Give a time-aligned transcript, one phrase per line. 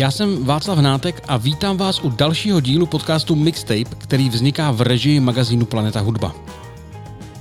[0.00, 4.80] Já jsem Václav Hnátek a vítám vás u dalšího dílu podcastu Mixtape, který vzniká v
[4.80, 6.34] režii magazínu Planeta Hudba.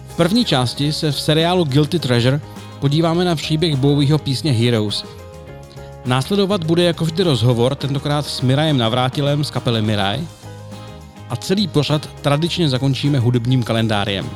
[0.08, 2.41] V první části se v seriálu Guilty Treasure
[2.80, 5.05] podíváme na příběh Bowieho písně Heroes.
[6.05, 10.20] Následovat bude jako vždy rozhovor, tentokrát s Mirajem Navrátilem z kapely Miraj.
[11.30, 14.30] A celý pořad tradičně zakončíme hudebním kalendářem.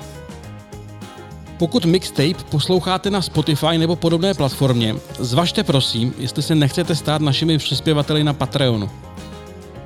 [1.64, 7.58] Pokud mixtape posloucháte na Spotify nebo podobné platformě, zvažte prosím, jestli se nechcete stát našimi
[7.58, 8.90] přispěvateli na Patreonu.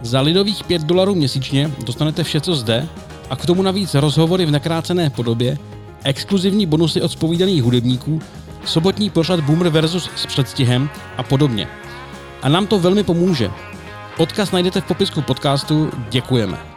[0.02, 2.88] Za lidových 5 dolarů měsíčně dostanete vše, co zde,
[3.30, 5.58] a k tomu navíc rozhovory v nakrácené podobě,
[6.03, 8.22] exkluzivní bonusy od spovídaných hudebníků,
[8.66, 11.67] sobotní pořad Boomer versus s předstihem a podobně.
[12.42, 13.52] A nám to velmi pomůže.
[14.17, 15.92] Odkaz najdete v popisku podcastu.
[16.09, 16.77] Děkujeme.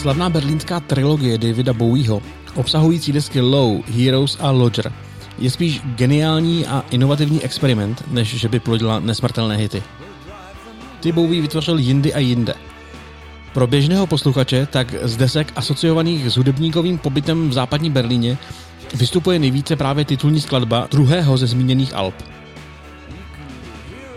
[0.00, 2.22] Slavná berlínská trilogie Davida Bowieho,
[2.54, 4.92] obsahující desky Low, Heroes a Lodger,
[5.38, 9.82] je spíš geniální a inovativní experiment, než že by plodila nesmrtelné hity.
[11.00, 12.54] Ty Bowie vytvořil jindy a jinde.
[13.52, 18.38] Pro běžného posluchače tak z desek asociovaných s hudebníkovým pobytem v západní Berlíně
[18.94, 22.14] vystupuje nejvíce právě titulní skladba druhého ze zmíněných alb–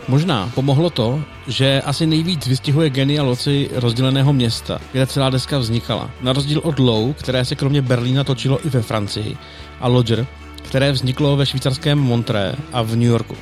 [0.08, 6.12] Možná pomohlo to, že asi nejvíc vystihuje genia loci rozděleného města, kde celá deska vznikala.
[6.22, 9.38] Na rozdíl od Low, které se kromě Berlína točilo i ve Francii,
[9.80, 13.36] a Lodger, které vzniklo ve švýcarském Montré a v New Yorku.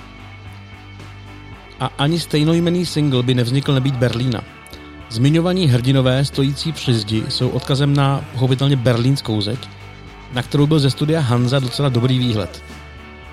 [1.79, 4.41] A ani stejnojmený single by nevznikl nebýt Berlína.
[5.09, 9.59] Zmiňovaní hrdinové stojící při zdi jsou odkazem na pochopitelně berlínskou zeď,
[10.33, 12.63] na kterou byl ze studia Hanza docela dobrý výhled–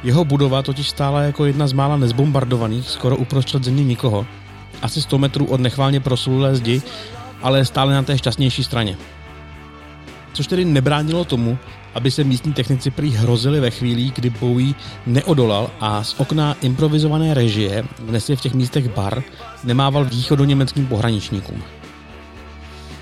[0.03, 4.26] jeho budova totiž stála jako jedna z mála nezbombardovaných, skoro uprostřed země nikoho,
[4.82, 6.82] asi 100 metrů od nechválně proslulé zdi,
[7.42, 8.97] ale stále na té šťastnější straně.
[10.32, 11.59] Což tedy nebránilo tomu,
[11.94, 14.75] aby se místní technici prý hrozili ve chvíli, kdy Bowie
[15.06, 19.22] neodolal a z okna improvizované režie, dnes je v těch místech bar,
[19.65, 21.62] nemával východoněmeckým pohraničníkům.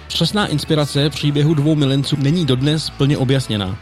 [0.08, 3.78] Přesná inspirace příběhu dvou milenců není dodnes plně objasněná.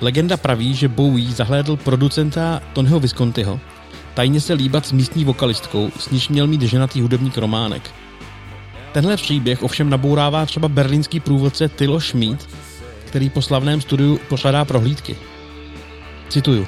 [0.00, 3.60] Legenda praví, že Bowie zahlédl producenta Tonyho Viscontiho,
[4.14, 7.90] tajně se líbat s místní vokalistkou, s níž měl mít ženatý hudebník Románek.
[8.92, 12.48] Tenhle příběh ovšem nabourává třeba berlínský průvodce Tilo Schmid,
[13.04, 15.16] který po slavném studiu pořádá prohlídky.
[16.28, 16.66] Cituju.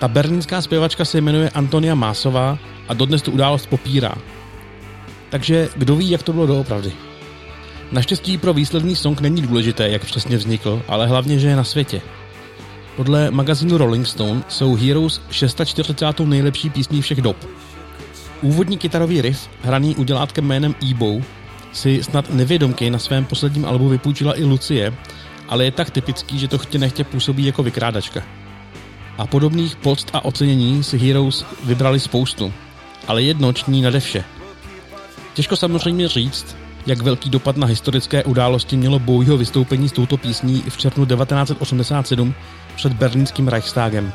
[0.00, 2.58] Ta berlínská zpěvačka se jmenuje Antonia Másová
[2.88, 4.14] a dodnes tu událost popírá.
[5.30, 6.92] Takže kdo ví, jak to bylo doopravdy.
[7.92, 12.00] Naštěstí pro výsledný song není důležité, jak přesně vznikl, ale hlavně, že je na světě–
[12.98, 16.20] podle magazínu Rolling Stone jsou Heroes 640.
[16.20, 17.36] nejlepší písní všech dob.
[18.42, 21.20] Úvodní kytarový riff, hraný udělátkem jménem Ebo,
[21.72, 24.94] si snad nevědomky na svém posledním albu vypůjčila i Lucie,
[25.48, 28.22] ale je tak typický, že to chtě nechtě působí jako vykrádačka.
[29.18, 32.52] A podobných post a ocenění si Heroes vybrali spoustu,
[33.06, 34.24] ale jedno ční nade vše.
[35.34, 40.62] Těžko samozřejmě říct, jak velký dopad na historické události mělo Bowieho vystoupení s touto písní
[40.68, 42.34] v červnu 1987
[42.76, 44.12] před berlínským Reichstagem.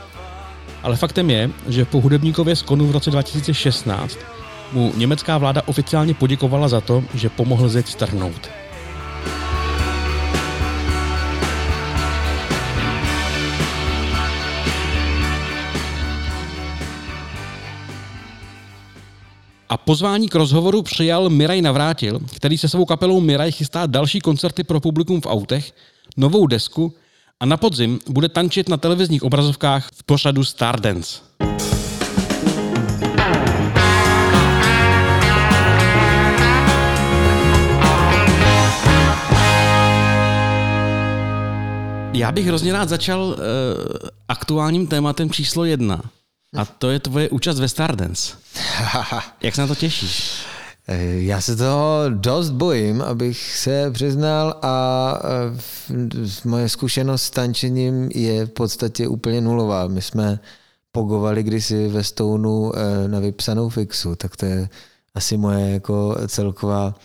[0.84, 4.18] Ale faktem je, že po hudebníkově skonu v roce 2016
[4.72, 8.63] mu německá vláda oficiálně poděkovala za to, že pomohl zeď strhnout.
[19.74, 24.64] A pozvání k rozhovoru přijal Miraj Navrátil, který se svou kapelou Miraj chystá další koncerty
[24.64, 25.74] pro publikum v autech,
[26.18, 26.94] novou desku
[27.40, 31.20] a na podzim bude tančit na televizních obrazovkách v pořadu Stardance.
[42.14, 43.36] Já bych hrozně rád začal uh,
[44.28, 46.02] aktuálním tématem číslo jedna.
[46.54, 48.34] A to je tvoje účast ve Stardance.
[49.42, 50.46] Jak se na to těšíš?
[50.88, 58.10] Eh, já se toho dost bojím, abych se přiznal a eh, moje zkušenost s tančením
[58.16, 59.88] je v podstatě úplně nulová.
[59.88, 60.40] My jsme
[60.92, 64.70] pogovali kdysi ve Stounu eh, na vypsanou fixu, tak to je
[65.16, 66.96] asi moje jako celková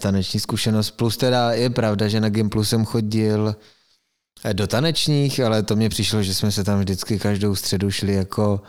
[0.00, 0.90] taneční zkušenost.
[0.90, 3.56] Plus teda je pravda, že na Gimplu jsem chodil
[4.52, 8.60] do tanečních, ale to mě přišlo, že jsme se tam vždycky každou středu šli jako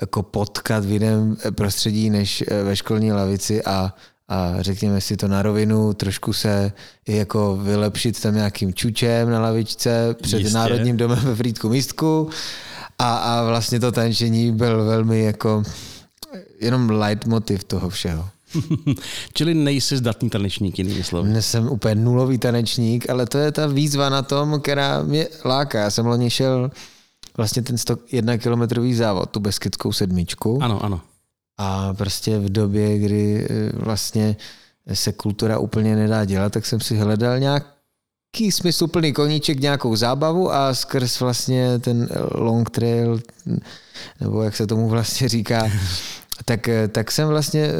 [0.00, 3.94] jako potkat v jiném prostředí než eh, ve školní lavici a,
[4.28, 6.72] a řekněme si to na rovinu, trošku se
[7.08, 10.54] jako vylepšit tam nějakým čučem na lavičce před Jistě.
[10.54, 12.30] Národním domem ve Frýdku místku
[12.98, 15.62] a, a vlastně to tančení byl velmi jako
[16.60, 18.28] jenom leitmotiv toho všeho.
[19.34, 21.42] Čili nejsi zdatný tanečník, jinými slovy.
[21.42, 25.80] Jsem úplně nulový tanečník, ale to je ta výzva na tom, která mě láká.
[25.80, 26.70] Já jsem loni šel
[27.36, 30.58] vlastně ten 101 kilometrový závod, tu Beskidskou sedmičku.
[30.62, 31.00] Ano, ano.
[31.58, 34.36] A prostě v době, kdy eh, vlastně
[34.92, 40.74] se kultura úplně nedá dělat, tak jsem si hledal nějaký smysluplný koníček, nějakou zábavu a
[40.74, 43.20] skrz vlastně ten long trail,
[44.20, 45.70] nebo jak se tomu vlastně říká,
[46.44, 47.74] tak, eh, tak jsem vlastně eh,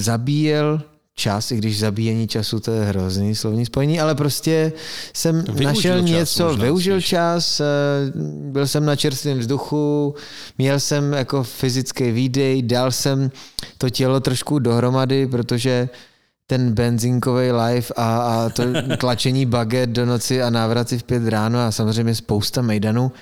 [0.00, 0.82] zabíjel
[1.14, 4.72] čas, i když zabíjení času to je hrozný slovní spojení, ale prostě
[5.14, 7.08] jsem využil našel čas, něco, možná, využil spíš.
[7.08, 7.62] čas,
[8.52, 10.14] byl jsem na čerstvém vzduchu,
[10.58, 13.30] měl jsem jako fyzický výdej, dal jsem
[13.78, 15.88] to tělo trošku dohromady, protože
[16.46, 18.62] ten benzinkový life a, a to
[18.98, 23.12] tlačení baget do noci a návraty v pět ráno a samozřejmě spousta mejdanů,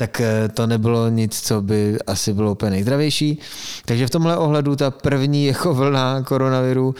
[0.00, 3.38] tak eh, to nebylo nic, co by asi bylo úplně nejzdravější.
[3.84, 6.94] Takže v tomhle ohledu ta první jako vlna koronaviru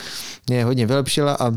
[0.49, 1.53] mě hodně vylepšila a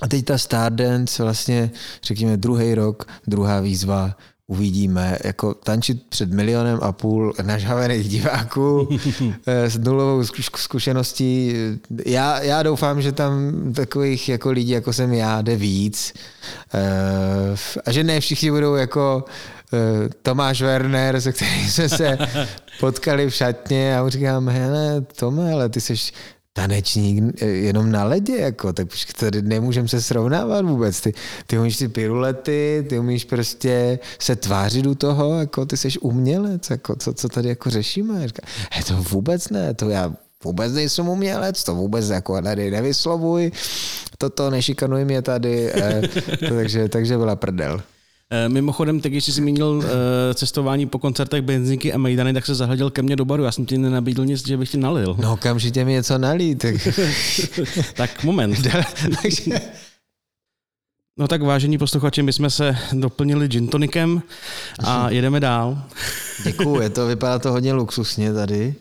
[0.00, 1.70] a teď ta Stardance, vlastně
[2.02, 4.16] řekněme druhý rok, druhá výzva,
[4.46, 8.88] uvidíme, jako tančit před milionem a půl nažhavených diváků
[9.46, 10.24] eh, s nulovou
[10.56, 11.54] zkušeností.
[12.06, 16.12] Já, já doufám, že tam takových jako lidí, jako jsem já, jde víc.
[16.74, 19.24] Eh, a že ne všichni budou jako
[20.22, 22.18] Tomáš Werner, se kterým jsme se
[22.80, 25.94] potkali v šatně a mu říkám, hele, Tome, ale ty jsi
[26.52, 28.88] tanečník eh, jenom na ledě, jako, tak
[29.18, 31.00] tady nemůžeme se srovnávat vůbec.
[31.00, 31.14] Ty,
[31.46, 36.70] ty umíš ty pirulety, ty umíš prostě se tvářit u toho, jako ty jsi umělec,
[36.70, 38.28] jako, co, co tady jako řešíme.
[38.28, 38.42] Říká,
[38.72, 40.12] he, to vůbec ne, to já
[40.44, 43.52] vůbec nejsem umělec, to vůbec jako tady nevyslovuj,
[44.18, 46.02] toto nešikanuj mě tady, eh,
[46.48, 47.82] to, takže, takže byla prdel.
[48.34, 52.54] Eh, mimochodem, teď, když jsi zmínil eh, cestování po koncertech Benzinky a Mejdany, tak se
[52.54, 53.44] zahleděl ke mně do baru.
[53.44, 55.16] Já jsem ti nenabídl nic, že bych ti nalil.
[55.20, 56.58] No, okamžitě mi něco nalít.
[56.58, 56.74] Tak,
[57.94, 58.66] tak moment.
[61.18, 64.22] No tak vážení posluchači, my jsme se doplnili gin tonikem
[64.84, 65.82] a jedeme dál.
[66.44, 68.74] Děkuju, je to, vypadá to hodně luxusně tady.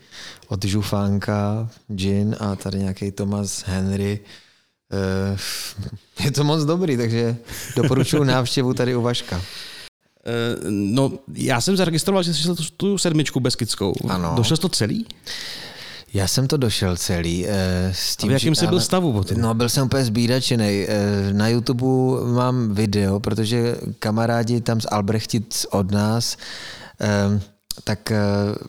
[0.47, 4.19] Od žufánka, gin a tady nějaký Thomas Henry
[6.23, 7.35] je to moc dobrý, takže
[7.75, 9.41] doporučuji návštěvu tady u Vaška.
[10.25, 13.93] Eh, no, já jsem zaregistroval, že jsi tu, tu sedmičku Beskidskou.
[14.09, 14.33] Ano.
[14.35, 15.05] Došel jsi to celý?
[16.13, 17.45] Já jsem to došel celý.
[17.47, 19.41] Eh, s tím, a v jakém jsi byl stavu potom?
[19.41, 20.85] No, byl jsem úplně zbídačený.
[21.31, 21.85] Na YouTube
[22.33, 26.37] mám video, protože kamarádi tam z Albrechtic od nás
[27.83, 28.11] tak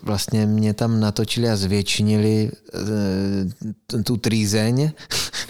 [0.02, 2.50] vlastně mě tam natočili a zvětšinili
[4.04, 4.90] tu trýzeň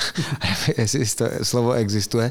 [0.79, 2.31] jestli to slovo existuje.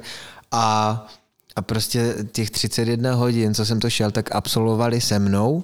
[0.51, 1.07] A,
[1.55, 5.63] a prostě těch 31 hodin, co jsem to šel, tak absolvovali se mnou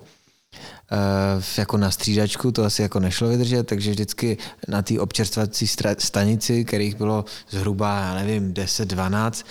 [1.37, 6.65] Uh, jako na střídačku, to asi jako nešlo vydržet, takže vždycky na té občerstvací stanici,
[6.65, 9.45] kterých bylo zhruba, já nevím, 10-12,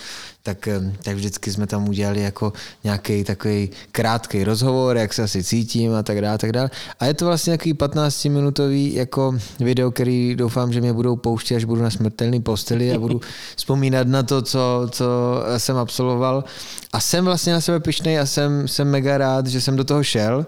[0.46, 2.52] tak, eh, tak vždycky jsme tam udělali jako
[2.84, 6.70] nějaký takový krátký rozhovor, jak se asi cítím a tak dále, tak dále.
[7.00, 11.64] A je to vlastně takový 15-minutový jako video, který doufám, že mě budou pouštět, až
[11.64, 13.20] budu na smrtelný posteli a budu
[13.56, 15.06] vzpomínat na to, co, co
[15.56, 16.44] jsem absolvoval.
[16.92, 20.04] A jsem vlastně na sebe pišnej a jsem, jsem mega rád, že jsem do toho
[20.04, 20.46] šel.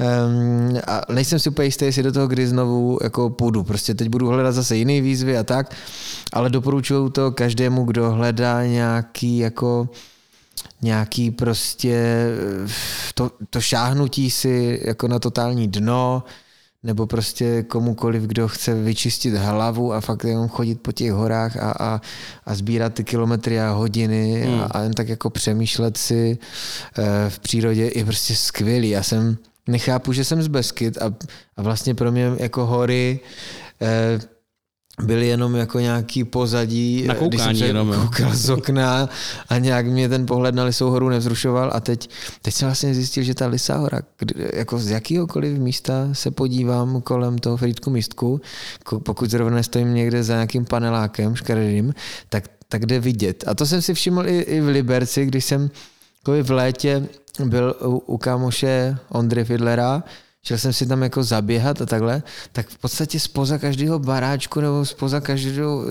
[0.00, 3.62] Um, a nejsem si úplně jistý, jestli do toho kdy znovu jako půjdu.
[3.62, 5.74] Prostě teď budu hledat zase jiné výzvy a tak,
[6.32, 9.88] ale doporučuju to každému, kdo hledá nějaký jako
[10.82, 12.26] nějaký prostě
[13.14, 16.22] to, to šáhnutí si jako na totální dno,
[16.82, 21.70] nebo prostě komukoliv, kdo chce vyčistit hlavu a fakt jenom chodit po těch horách a,
[21.80, 22.00] a,
[22.46, 24.60] a sbírat ty kilometry a hodiny hmm.
[24.60, 26.38] a, a jen tak jako přemýšlet si
[26.98, 28.90] e, v přírodě je prostě skvělý.
[28.90, 29.36] Já jsem
[29.66, 31.14] nechápu, že jsem z Beskyt a,
[31.56, 33.20] a vlastně pro mě jako hory
[33.80, 34.20] e,
[35.02, 39.08] byly jenom jako nějaký pozadí, Na když jsem se jenom, koukal z okna
[39.48, 42.10] a nějak mě ten pohled na Lisou horu nevzrušoval a teď,
[42.42, 44.00] teď jsem vlastně zjistil, že ta Lisá hora,
[44.52, 48.40] jako z jakýhokoliv místa se podívám kolem toho Frýdku místku,
[49.02, 51.94] pokud zrovna nestojím někde za nějakým panelákem škaredým,
[52.28, 53.44] tak, tak jde vidět.
[53.46, 55.70] A to jsem si všiml i, i v Liberci, když jsem
[56.42, 57.08] v létě
[57.44, 60.02] byl u, u kámoše Ondry Fidlera,
[60.44, 62.22] šel jsem si tam jako zaběhat a takhle,
[62.52, 65.90] tak v podstatě spoza každého baráčku nebo spoza každého e,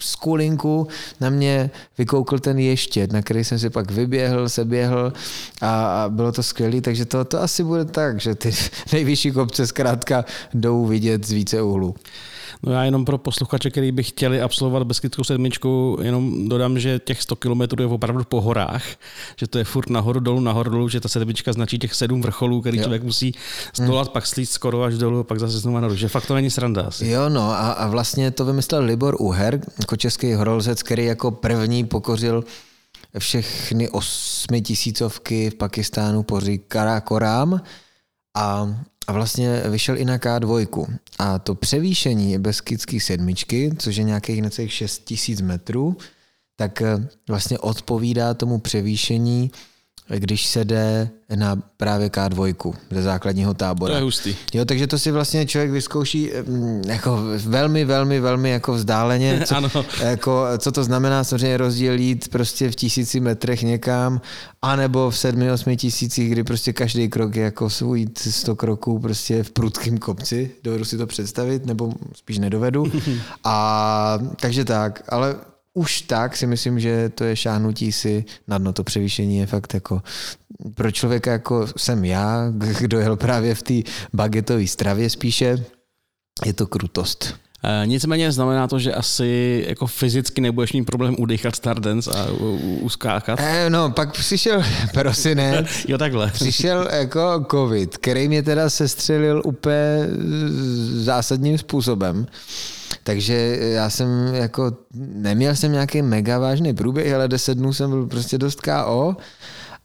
[0.00, 0.88] skulinku
[1.20, 5.12] na mě vykoukl ten ještět, na který jsem si pak vyběhl, seběhl
[5.60, 8.52] a, a bylo to skvělé, takže to, to asi bude tak, že ty
[8.92, 11.94] nejvyšší kopce zkrátka jdou vidět z více úhlů.
[12.62, 17.22] No já jenom pro posluchače, který by chtěli absolvovat Beskidskou sedmičku, jenom dodám, že těch
[17.22, 18.84] 100 km je opravdu po horách,
[19.36, 22.60] že to je furt nahoru, dolů, nahoru, dolů, že ta sedmička značí těch sedm vrcholů,
[22.60, 22.82] který jo.
[22.82, 23.34] člověk musí
[23.74, 24.12] zdolat, hmm.
[24.12, 27.08] pak slít skoro až dolů, pak zase znovu nahoru, že fakt to není sranda asi.
[27.08, 31.84] Jo, no a, a vlastně to vymyslel Libor Uher, jako český horolzec, který jako první
[31.84, 32.44] pokořil
[33.18, 37.60] všechny osmitisícovky v Pakistánu poří Karakoram
[38.36, 38.74] a
[39.06, 40.86] a vlastně vyšel i na K2.
[41.18, 45.96] A to převýšení Beskidské sedmičky, což je nějakých necelých 6 tisíc metrů,
[46.56, 49.50] tak eh, vlastně odpovídá tomu převýšení
[50.18, 53.92] když se jde na právě K2 ze základního tábora.
[53.92, 54.36] To je hustý.
[54.54, 59.42] Jo, takže to si vlastně člověk vyzkouší mm, jako velmi, velmi, velmi jako vzdáleně.
[59.46, 59.70] Co, ano.
[60.02, 64.20] Jako, co to znamená samozřejmě rozdíl jít prostě v tisíci metrech někam,
[64.62, 69.42] anebo v sedmi, osmi tisících, kdy prostě každý krok je jako svůj 100 kroků prostě
[69.42, 70.50] v prudkém kopci.
[70.64, 72.92] Dovedu si to představit, nebo spíš nedovedu.
[73.44, 75.36] A takže tak, ale
[75.74, 78.72] už tak si myslím, že to je šáhnutí si na dno.
[78.72, 80.02] To převýšení je fakt jako
[80.74, 82.50] pro člověka jako jsem já,
[82.80, 83.74] kdo jel právě v té
[84.12, 85.64] bagetové stravě spíše,
[86.46, 87.34] je to krutost.
[87.64, 92.26] E, nicméně znamená to, že asi jako fyzicky nebudeš mít problém udýchat Stardance a
[92.80, 93.40] uskákat?
[93.40, 94.62] E, no, pak přišel
[94.92, 95.66] prosinec.
[95.88, 96.30] jo, takhle.
[96.30, 100.08] Přišel jako covid, který mě teda sestřelil úplně
[100.92, 102.26] zásadním způsobem.
[103.04, 104.72] Takže já jsem jako,
[105.14, 109.16] neměl jsem nějaký mega vážný průběh, ale 10 dnů jsem byl prostě dost KO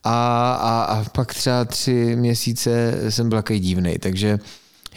[0.04, 4.38] a, a, a pak třeba tři měsíce jsem byl takový divný, takže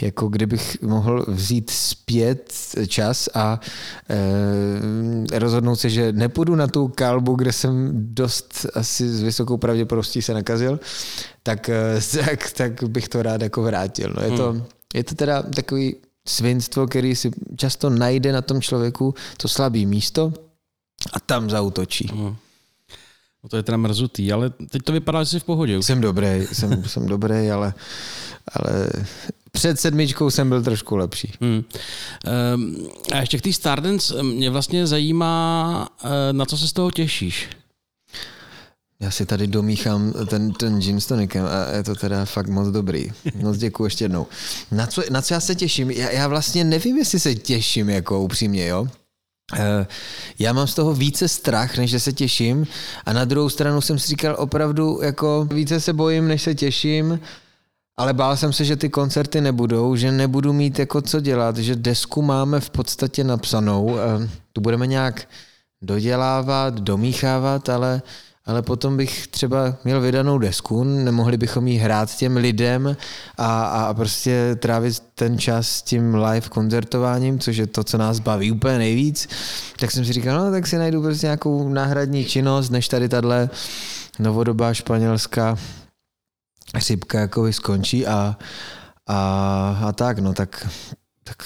[0.02, 2.54] jako kdybych mohl vzít zpět
[2.88, 3.60] čas a
[4.10, 10.22] e, rozhodnout se, že nepůjdu na tu kalbu, kde jsem dost asi s vysokou pravděpodobností
[10.22, 10.80] se nakazil,
[11.44, 14.14] tak, eh, tak, tak bych to rád jako vrátil.
[14.18, 14.64] No, je, to, hmm.
[14.94, 15.96] je to teda takový
[16.28, 20.34] svinstvo, který si často najde na tom člověku to slabý místo
[21.14, 22.10] a tam zautočí.
[22.14, 22.36] Hmm.
[23.44, 25.84] No to je teda mrzutý, ale teď to vypadá, že jsi v pohodě.
[25.84, 27.74] Jsem dobrý, jsem, jsem dobrý, ale,
[28.54, 28.90] ale
[29.52, 31.34] před sedmičkou jsem byl trošku lepší.
[31.42, 31.64] Hmm.
[32.56, 32.76] Um,
[33.14, 37.50] a ještě k té Stardance mě vlastně zajímá, eh, na co se z toho těšíš?
[39.02, 42.68] Já si tady domíchám ten, ten gin s tonikem a je to teda fakt moc
[42.68, 43.12] dobrý.
[43.36, 44.28] Moc děkuji ještě jednou.
[44.72, 45.92] Na co, na co já se těším?
[45.92, 48.88] Já, já vlastně nevím, jestli se těším jako upřímně, jo?
[49.54, 49.88] Eh,
[50.40, 52.68] já mám z toho více strach, než že se těším
[53.06, 57.20] a na druhou stranu jsem si říkal opravdu jako více se bojím, než se těším,
[58.00, 61.76] ale bál jsem se, že ty koncerty nebudou, že nebudu mít jako co dělat, že
[61.76, 65.28] desku máme v podstatě napsanou, eh, tu budeme nějak
[65.82, 68.02] dodělávat, domíchávat, ale
[68.46, 72.98] ale potom bych třeba měl vydanou desku, nemohli bychom jí hrát těm lidem
[73.38, 78.20] a, a prostě trávit ten čas s tím live koncertováním, což je to, co nás
[78.20, 79.30] baví úplně nejvíc,
[79.80, 83.50] tak jsem si říkal, no tak si najdu prostě nějakou náhradní činnost, než tady tahle
[84.20, 85.58] novodobá španělská
[86.80, 88.38] sypka jako skončí a,
[89.08, 90.68] a, a tak, no tak,
[91.24, 91.38] tak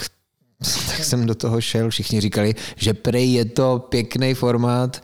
[0.88, 5.04] tak jsem do toho šel, všichni říkali, že prej je to pěkný formát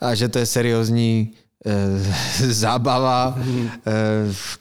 [0.00, 1.32] a že to je seriózní
[1.66, 3.92] e, zábava, e,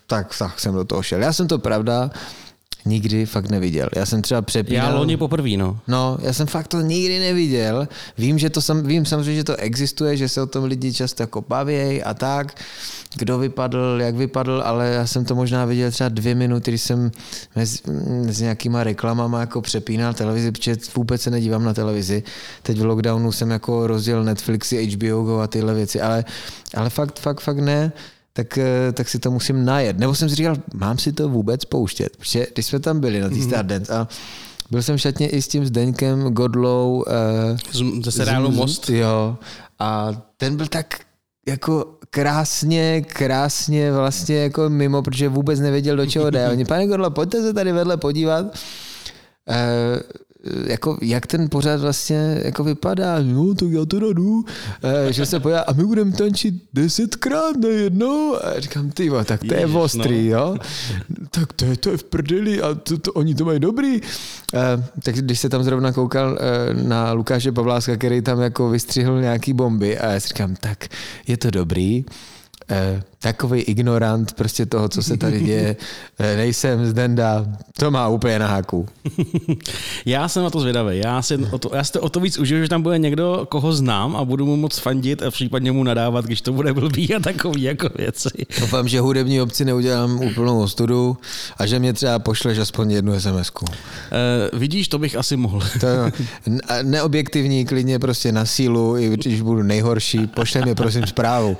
[0.07, 1.21] tak, tak jsem do toho šel.
[1.21, 2.12] Já jsem to pravda,
[2.85, 3.89] nikdy fakt neviděl.
[3.95, 4.91] Já jsem třeba přepínal...
[4.91, 5.79] Já loni poprvé, no.
[5.87, 7.87] No, já jsem fakt to nikdy neviděl.
[8.17, 11.23] Vím, že to sam, vím samozřejmě, že to existuje, že se o tom lidi často
[11.23, 12.61] jako baví a tak.
[13.17, 17.11] Kdo vypadl, jak vypadl, ale já jsem to možná viděl třeba dvě minuty, když jsem
[17.55, 17.81] s,
[18.29, 22.23] s nějakýma reklamama jako přepínal televizi, protože vůbec se nedívám na televizi.
[22.63, 26.25] Teď v lockdownu jsem jako rozděl Netflixy, HBO Go a tyhle věci, ale,
[26.75, 27.91] ale fakt, fakt, fakt ne
[28.37, 29.99] tak, eh, tak si to musím najet.
[29.99, 33.29] Nebo jsem si říkal, mám si to vůbec pouštět, protože když jsme tam byli na
[33.29, 33.47] té mm-hmm.
[33.47, 34.07] Stardance a
[34.71, 37.03] byl jsem šatně i s tím Zdeňkem Godlou.
[37.73, 38.89] Uh, ze seriálu Most.
[38.89, 39.37] Jo.
[39.79, 40.99] A ten byl tak
[41.47, 46.49] jako krásně, krásně vlastně jako mimo, protože vůbec nevěděl, do čeho jde.
[46.49, 48.45] Oni, pane Godlo, pojďte se tady vedle podívat.
[48.45, 50.25] Uh,
[50.67, 54.45] jako, jak ten pořád vlastně jako vypadá, no tak já to jdu,
[54.83, 58.35] e, že se pojá, a my budeme tančit desetkrát najednou.
[58.45, 60.37] A říkám, ty tak to je ostrý, no.
[60.37, 60.57] jo.
[61.31, 63.95] tak to je, to je v prdeli a to, to, oni to mají dobrý.
[63.95, 64.01] E,
[65.03, 69.53] tak když se tam zrovna koukal e, na Lukáše Pavláska, který tam jako vystřihl nějaký
[69.53, 70.87] bomby a já si říkám, tak
[71.27, 72.05] je to dobrý,
[72.69, 75.75] eh, takový ignorant prostě toho, co se tady děje.
[76.20, 77.46] Nejsem z Denda,
[77.79, 78.86] to má úplně na háku.
[80.05, 80.98] já jsem na to zvědavý.
[80.98, 83.48] Já si, o to, já si to o to víc užiju, že tam bude někdo,
[83.50, 87.15] koho znám a budu mu moc fandit a případně mu nadávat, když to bude blbý
[87.15, 88.29] a takový jako věci.
[88.60, 91.17] Doufám, že hudební obci neudělám úplnou ostudu
[91.58, 93.65] a že mě třeba pošleš aspoň jednu sms -ku.
[93.72, 95.62] Eh, vidíš, to bych asi mohl.
[95.79, 95.88] to,
[96.84, 101.58] neobjektivní, klidně prostě na sílu, i když budu nejhorší, pošle mi prosím zprávu.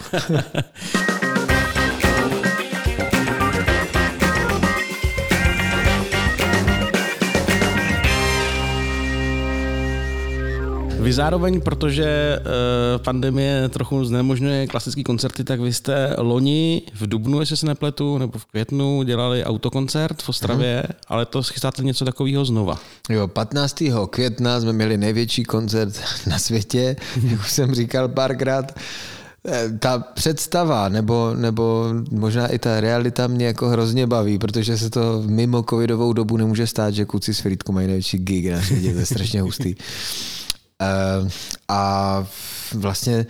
[11.06, 17.40] Vy zároveň, protože uh, pandemie trochu znemožňuje klasické koncerty, tak vy jste loni v Dubnu,
[17.40, 20.94] jestli se nepletu, nebo v květnu dělali autokoncert v Ostravě, mm.
[21.08, 22.80] ale to chystáte něco takového znova.
[23.10, 23.84] Jo, 15.
[24.10, 28.80] května jsme měli největší koncert na světě, jak už jsem říkal párkrát
[29.48, 34.90] eh, ta představa nebo, nebo možná i ta realita mě jako hrozně baví, protože se
[34.90, 38.94] to mimo covidovou dobu nemůže stát, že kluci s Frýdku mají největší gig na světě,
[38.94, 39.76] to je strašně hustý.
[40.82, 41.30] Eh,
[41.68, 42.28] a
[42.74, 43.26] vlastně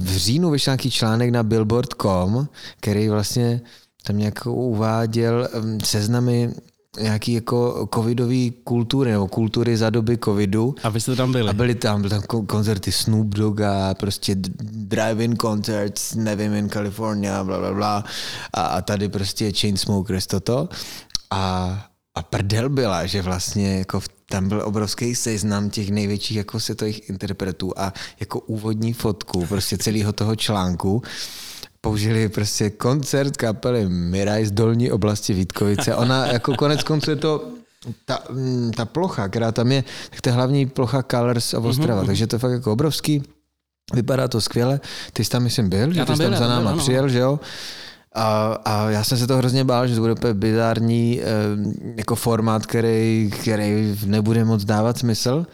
[0.00, 2.48] v říjnu vyšel nějaký článek na billboard.com,
[2.80, 3.60] který vlastně
[4.02, 5.48] tam nějak uváděl
[5.84, 6.54] seznamy
[7.00, 10.74] nějaký jako covidový kultury nebo kultury za doby covidu.
[10.82, 11.48] A vy jste tam byli?
[11.48, 14.34] A byli tam, byly tam koncerty Snoop Dogga, prostě
[14.72, 18.04] drive-in concerts, nevím, in California, bla, bla, bla.
[18.52, 20.68] A, a tady prostě Chainsmokers toto.
[21.30, 24.00] A, a prdel byla, že vlastně jako
[24.30, 30.12] tam byl obrovský seznam těch největších jako světových interpretů a jako úvodní fotku prostě celého
[30.12, 31.02] toho článku
[31.80, 35.94] použili prostě koncert kapely Miraj z dolní oblasti Vítkovice.
[35.94, 37.48] Ona jako konec konců je to
[38.04, 42.02] ta, mm, ta plocha, která tam je, tak to je hlavní plocha Colors of Ostrava,
[42.02, 42.06] mm-hmm.
[42.06, 43.22] takže to je fakt jako obrovský.
[43.94, 44.80] Vypadá to skvěle.
[45.12, 47.18] Ty jsi tam, myslím, byl, že ty jsi tam byl, za náma byl, přijel, že
[47.18, 47.40] jo?
[48.16, 51.24] A, a já jsem se to hrozně bál, že to bude úplně bizární eh,
[51.96, 55.46] jako formát, který, který nebude moc dávat smysl.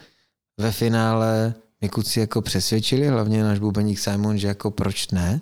[0.57, 5.41] Ve finále mě kluci jako přesvědčili, hlavně náš bubeník Simon, že jako proč ne.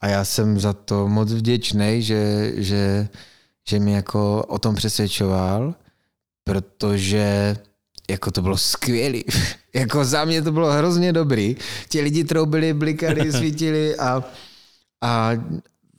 [0.00, 3.08] A já jsem za to moc vděčný, že, že,
[3.68, 5.74] že mi jako o tom přesvědčoval,
[6.44, 7.56] protože
[8.10, 9.24] jako to bylo skvělý.
[9.74, 11.56] jako za mě to bylo hrozně dobrý.
[11.88, 14.24] Ti lidi troubili, blikali, svítili a,
[15.00, 15.30] a,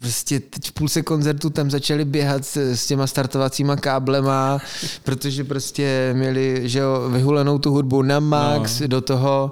[0.04, 4.60] prostě teď v půlce koncertu tam začali běhat s, s těma startovacíma káblema,
[5.04, 8.88] protože prostě měli, že jo, vyhulenou tu hudbu na max, no.
[8.88, 9.52] do toho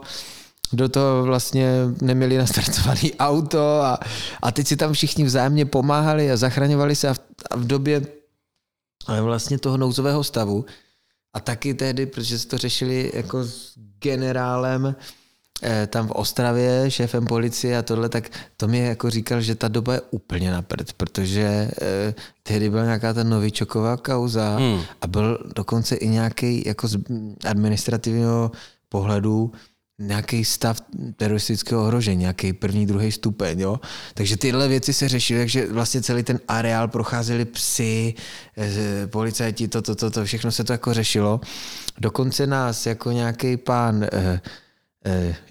[0.73, 3.99] do toho vlastně neměli nastartovaný auto a,
[4.41, 7.19] a teď si tam všichni vzájemně pomáhali a zachraňovali se a v,
[7.51, 8.01] a v době
[9.21, 10.65] vlastně toho nouzového stavu
[11.33, 14.95] a taky tehdy, protože se to řešili jako s generálem,
[15.87, 19.93] tam v Ostravě, šéfem policie a tohle, tak to mi jako říkal, že ta doba
[19.93, 24.81] je úplně na prd, protože eh, tehdy byla nějaká ta novičoková kauza hmm.
[25.01, 26.97] a byl dokonce i nějaký jako z
[27.49, 28.51] administrativního
[28.89, 29.51] pohledu
[29.99, 30.77] nějaký stav
[31.15, 33.79] teroristického ohrožení, nějaký první, druhý stupeň, jo.
[34.13, 38.13] Takže tyhle věci se řešily, takže vlastně celý ten areál procházeli psy,
[38.57, 41.41] eh, policajti, to, to, to, to, všechno se to jako řešilo.
[41.99, 44.39] Dokonce nás jako nějaký pán eh, Eh,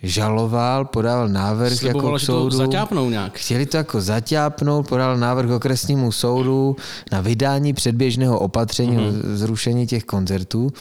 [0.03, 2.51] žaloval, podával návrh Sliboval, jako k soudu.
[2.51, 3.39] To zaťápnou nějak.
[3.39, 6.77] Chtěli to jako zaťápnout, podal návrh okresnímu soudu
[7.13, 9.35] na vydání předběžného opatření mm-hmm.
[9.35, 10.73] zrušení těch koncertů,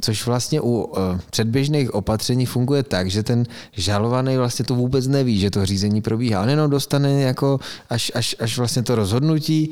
[0.00, 0.98] což vlastně u uh,
[1.30, 6.42] předběžných opatření funguje tak, že ten žalovaný vlastně to vůbec neví, že to řízení probíhá.
[6.42, 9.70] On jenom dostane jako až, až, až vlastně to rozhodnutí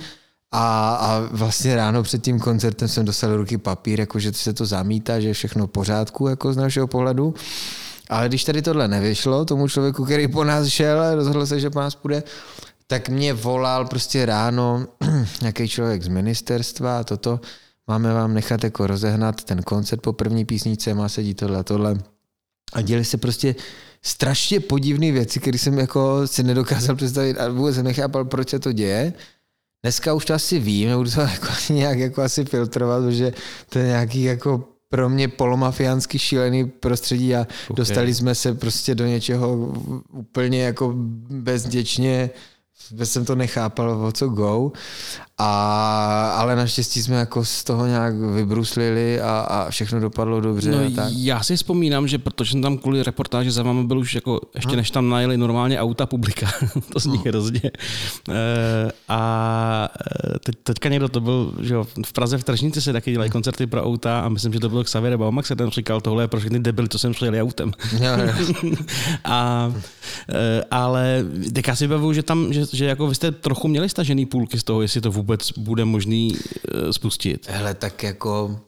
[0.52, 4.52] a, a vlastně ráno před tím koncertem jsem dostal do ruky papír, jako že se
[4.52, 7.34] to zamítá, že je všechno v pořádku jako z našeho pohledu.
[8.10, 11.80] Ale když tady tohle nevyšlo, tomu člověku, který po nás šel, rozhodl se, že po
[11.80, 12.22] nás půjde,
[12.86, 14.86] tak mě volal prostě ráno
[15.40, 17.40] nějaký člověk z ministerstva a toto,
[17.86, 21.62] máme vám nechat jako rozehnat ten koncert po první písničce, má se dít tohle a
[21.62, 21.96] tohle.
[22.72, 23.54] A děli se prostě
[24.02, 28.72] strašně podivné věci, které jsem jako si nedokázal představit a vůbec nechápal, proč se to
[28.72, 29.12] děje.
[29.82, 33.32] Dneska už to asi vím, nebudu to jako nějak jako asi filtrovat, protože
[33.68, 37.76] to je nějaký jako pro mě polomafiánsky šílený prostředí a okay.
[37.76, 39.56] dostali jsme se prostě do něčeho
[40.12, 40.92] úplně jako
[41.30, 42.30] bezděčně
[42.90, 44.72] vůbec jsem to nechápal, o co go,
[45.38, 50.70] a, ale naštěstí jsme jako z toho nějak vybruslili a, a všechno dopadlo dobře.
[50.70, 51.12] No, a tak.
[51.16, 54.76] já si vzpomínám, že protože jsem tam kvůli reportáži za vámi byl už jako, ještě
[54.76, 56.46] než tam najeli normálně auta publika,
[56.92, 57.22] to zní no.
[57.26, 57.60] hrozně.
[57.64, 59.88] E, a
[60.44, 63.66] teď, teďka někdo to byl, že jo, v Praze v Tržnici se taky dělají koncerty
[63.66, 66.58] pro auta a myslím, že to byl Xavier Baumax, ten říkal, tohle je pro všechny
[66.58, 67.72] debily, co jsem přijeli autem.
[69.24, 69.72] A,
[70.28, 71.24] e, ale
[71.66, 74.64] já si bavuju, že tam, že, že jako vy jste trochu měli stažený půlky z
[74.64, 77.46] toho, jestli to vůbec bude možný eh, spustit?
[77.48, 78.60] Hele, tak jako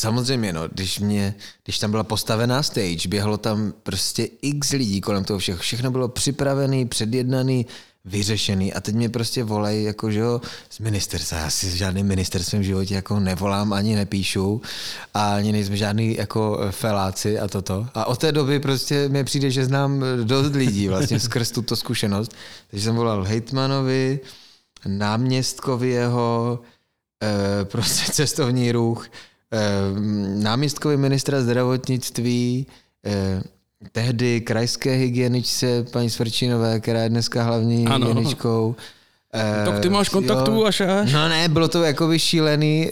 [0.00, 5.24] Samozřejmě, no, když, mě, když tam byla postavená stage, běhlo tam prostě x lidí kolem
[5.24, 7.66] toho všeho, všechno bylo připravený, předjednaný,
[8.04, 12.62] vyřešený a teď mě prostě volají, jako že jo, z ministerstva, já si žádným ministerstvem
[12.62, 14.62] v životě jako nevolám, ani nepíšu
[15.14, 17.86] a ani nejsme žádný jako feláci a toto.
[17.94, 22.32] A od té doby prostě mi přijde, že znám dost lidí vlastně skrz tuto zkušenost.
[22.70, 24.20] Takže jsem volal hejtmanovi,
[24.86, 26.60] náměstkovi jeho,
[27.22, 29.08] e, prostě cestovní ruch,
[29.52, 29.60] e,
[30.42, 32.66] náměstkovi ministra zdravotnictví,
[33.06, 33.42] e,
[33.92, 38.06] tehdy krajské hygieničce paní Svrčinové, která je dneska hlavní ano.
[38.06, 38.76] hygieničkou.
[39.64, 41.12] Tak ty máš kontaktu až až?
[41.12, 42.90] No ne, bylo to jako vyšílený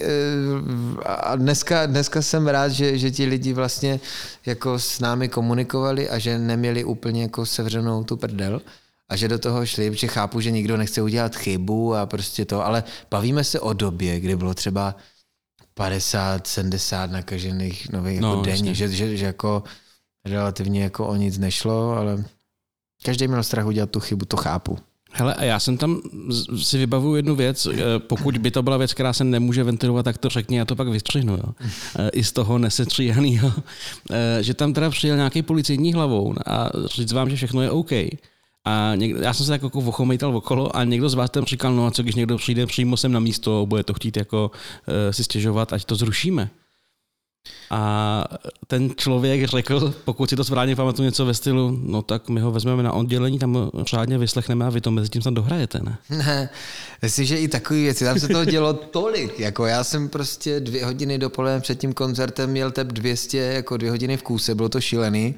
[1.04, 4.00] a dneska, dneska jsem rád, že, že ti lidi vlastně
[4.46, 8.60] jako s námi komunikovali a že neměli úplně jako sevřenou tu prdel
[9.08, 12.66] a že do toho šli, protože chápu, že nikdo nechce udělat chybu a prostě to,
[12.66, 14.96] ale bavíme se o době, kdy bylo třeba
[15.74, 19.62] 50, 70 nakažených nových no, jako denně, že, že, že jako
[20.28, 22.24] relativně jako o nic nešlo, ale
[23.04, 24.78] každý měl strach udělat tu chybu, to chápu.
[25.12, 26.00] Hele, a já jsem tam
[26.62, 30.18] si vybavuju jednu věc, eh, pokud by to byla věc, která se nemůže ventilovat, tak
[30.18, 31.32] to řekni, já to pak vystřihnu.
[31.32, 31.44] Jo.
[31.98, 33.52] Eh, I z toho nesetříhanýho,
[34.10, 37.92] eh, že tam teda přijel nějaký policejní hlavou a říct vám, že všechno je OK.
[38.64, 41.74] A někdo, já jsem se tak jako ochomejtal okolo a někdo z vás tam říkal,
[41.74, 44.94] no a co když někdo přijde přímo sem na místo, bude to chtít jako uh,
[45.10, 46.50] si stěžovat, ať to zrušíme.
[47.70, 48.24] A
[48.66, 52.52] ten člověk řekl, pokud si to správně pamatuju něco ve stylu, no tak my ho
[52.52, 55.98] vezmeme na oddělení, tam řádně vyslechneme a vy to mezi tím tam dohrajete, ne?
[56.10, 56.48] Ne,
[57.02, 60.84] myslím, že i takové věci, tam se toho dělo tolik, jako já jsem prostě dvě
[60.84, 64.80] hodiny dopoledne před tím koncertem měl tep 200, jako dvě hodiny v kůse, bylo to
[64.80, 65.34] šílený,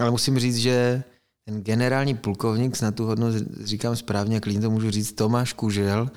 [0.00, 1.02] ale musím říct, že
[1.48, 6.10] ten generální plukovník, snad tu hodnost říkám správně, klidně to můžu říct, Tomáš Kužel,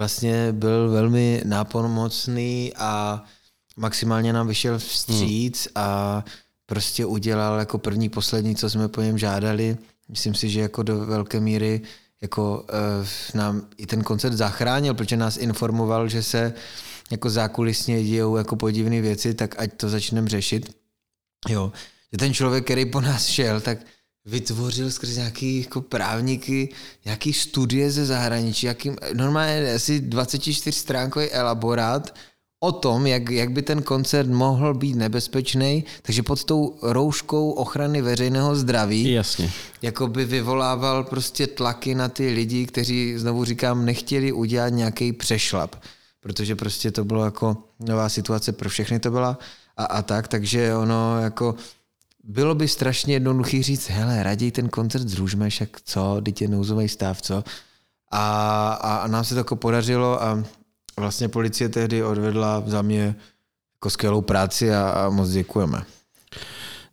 [0.00, 3.22] vlastně byl velmi nápomocný a
[3.76, 5.72] maximálně nám vyšel vstříc hmm.
[5.84, 6.24] a
[6.66, 9.76] prostě udělal jako první, poslední, co jsme po něm žádali.
[10.08, 11.80] Myslím si, že jako do velké míry
[12.22, 16.54] jako uh, nám i ten koncert zachránil, protože nás informoval, že se
[17.10, 20.76] jako zákulisně dějou jako podivné věci, tak ať to začneme řešit.
[21.48, 21.72] Jo.
[22.12, 23.78] Že ten člověk, který po nás šel, tak
[24.24, 26.68] vytvořil skrz nějaký jako právníky,
[27.04, 32.14] nějaký studie ze zahraničí, jaký, normálně asi 24 stránkový elaborát
[32.62, 38.02] o tom, jak, jak by ten koncert mohl být nebezpečný, takže pod tou rouškou ochrany
[38.02, 39.50] veřejného zdraví Jasně.
[39.82, 45.76] jako by vyvolával prostě tlaky na ty lidi, kteří, znovu říkám, nechtěli udělat nějaký přešlap,
[46.20, 49.38] protože prostě to bylo jako nová situace pro všechny to byla
[49.76, 51.54] a, a tak, takže ono jako
[52.24, 57.22] bylo by strašně jednoduchý říct, hele, raději ten koncert zružme, však co, je nouzový stav,
[57.22, 57.44] co?
[58.10, 60.44] A, a, a nám se to jako podařilo a
[60.96, 63.14] vlastně policie tehdy odvedla za mě
[63.76, 65.82] jako skvělou práci a, a moc děkujeme.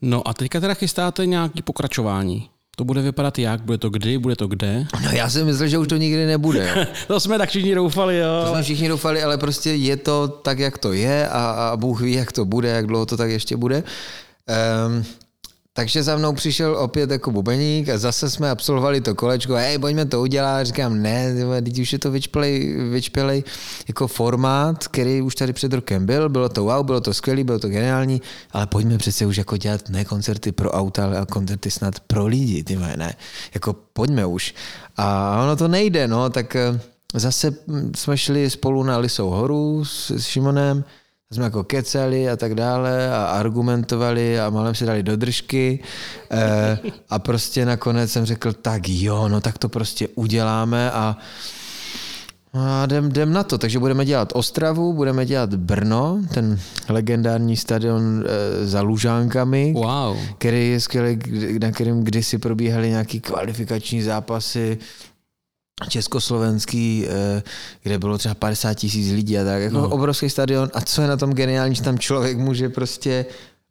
[0.02, 2.50] No a teďka teda chystáte nějaký pokračování.
[2.76, 3.62] To bude vypadat jak?
[3.62, 4.18] Bude to kdy?
[4.18, 4.86] Bude to kde?
[5.04, 6.88] No já si myslel, že už to nikdy nebude.
[7.08, 8.44] to jsme tak všichni doufali, jo.
[8.44, 12.02] To jsme všichni doufali, ale prostě je to tak, jak to je a, a Bůh
[12.02, 13.84] ví, jak to bude, jak dlouho to tak ještě bude.
[14.88, 15.06] Um,
[15.80, 20.06] takže za mnou přišel opět jako bubeník a zase jsme absolvovali to kolečko, hej, pojďme
[20.06, 20.63] to udělat.
[20.63, 23.44] Říkám, ne, teď už je to vyčpělej, vyčpělej
[23.88, 27.60] jako formát, který už tady před rokem byl, bylo to wow, bylo to skvělé, bylo
[27.60, 32.00] to geniální, ale pojďme přece už jako dělat ne koncerty pro auta, ale koncerty snad
[32.00, 33.15] pro lidi, ty ne,
[33.54, 34.56] jako pojďme už.
[34.98, 36.80] A ono to nejde, no, tak eh,
[37.13, 37.56] zase
[37.96, 40.84] jsme šli spolu na Lisou horu s, s Šimonem,
[41.34, 45.80] jsme jako keceli a tak dále a argumentovali a malem si dali do držky.
[46.32, 51.18] E, a prostě nakonec jsem řekl, tak jo, no tak to prostě uděláme a
[52.54, 58.24] a jdem, jdem na to, takže budeme dělat Ostravu, budeme dělat Brno, ten legendární stadion
[58.26, 60.18] e, za Lužánkami, wow.
[60.38, 61.20] který je skvělý,
[61.62, 64.78] na kterém kdysi probíhaly nějaký kvalifikační zápasy
[65.88, 67.44] československý, eh,
[67.84, 69.89] kde bylo třeba 50 tisíc lidí a tak, jako no.
[69.89, 73.26] obrovský stadion a co je na tom geniální, že tam člověk může prostě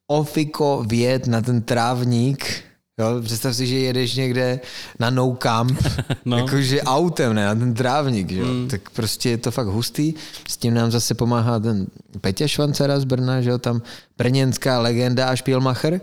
[0.07, 2.68] ofiko vjet na ten trávník
[2.99, 4.61] Jo, představ si, že jedeš někde
[4.99, 5.90] na no camp, No.
[6.25, 6.38] no.
[6.38, 8.47] jakože autem, ne, na ten trávník, že jo.
[8.47, 8.68] Mm.
[8.68, 10.14] Tak prostě je to fakt hustý.
[10.49, 11.87] S tím nám zase pomáhá ten
[12.21, 13.83] Peťa Švancera z Brna, že jo, tam
[14.18, 16.01] brněnská legenda a špílmacher.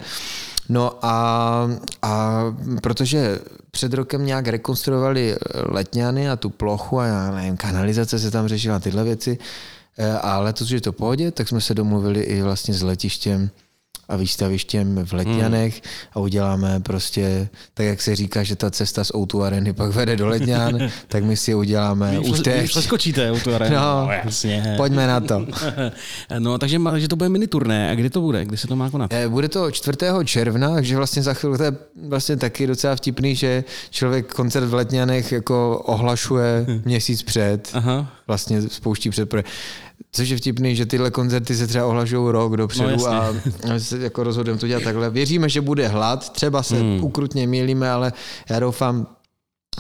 [0.70, 1.68] No a,
[2.02, 2.44] a
[2.82, 3.40] protože
[3.72, 8.80] před rokem nějak rekonstruovali letňany a tu plochu a já nevím, kanalizace se tam řešila
[8.80, 9.38] tyhle věci
[9.98, 13.50] eh, a letos, že je to pohodě, tak jsme se domluvili i vlastně s letištěm
[14.10, 15.82] a výstavištěm v Letňanech
[16.14, 20.16] a uděláme prostě, tak jak se říká, že ta cesta z Outu Areny pak vede
[20.16, 22.70] do Letňan, tak my si uděláme už teď.
[22.70, 23.76] Přeskočíte u tu arénu.
[23.76, 24.74] No, jasně.
[24.78, 25.46] Pojďme na to.
[26.40, 27.92] No, takže, takže to bude mini turné.
[27.92, 28.46] A kdy to bude?
[28.46, 29.14] Kdy se to má konat?
[29.14, 29.98] Eh, Bude to 4.
[30.26, 31.72] června, takže vlastně za chvíli to je
[32.08, 38.08] vlastně taky docela vtipný, že člověk koncert v Letňanech jako ohlašuje měsíc před, Aha.
[38.28, 39.34] vlastně spouští před.
[40.12, 43.34] Což je vtipný, že tyhle koncerty se třeba ohlašují rok dopředu No, a
[43.78, 45.10] se jako rozhodujeme to dělat takhle.
[45.10, 47.04] Věříme, že bude hlad, třeba se hmm.
[47.04, 48.14] ukrutně mýlíme, ale
[48.50, 49.08] já doufám,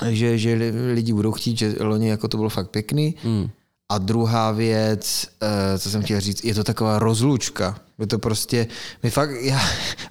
[0.10, 3.15] že, že li- lidi budou chtít, že loni jako to bylo fakt pěkný.
[3.23, 3.49] Hmm.
[3.89, 7.80] A druhá věc, eh, co jsem chtěl říct, je to taková rozlučka.
[7.99, 8.67] Je to prostě,
[9.04, 9.60] my fakt, já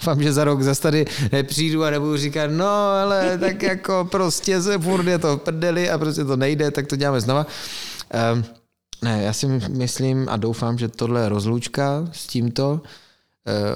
[0.07, 2.67] vám, že za rok zase tady nepřijdu a nebudu říkat, no
[3.03, 6.87] ale tak jako prostě se furt je to v prdeli a prostě to nejde, tak
[6.87, 7.47] to děláme znova.
[8.35, 8.45] Um,
[9.05, 12.81] ne, já si myslím a doufám, že tohle je rozlučka s tímto
[13.47, 13.75] eh,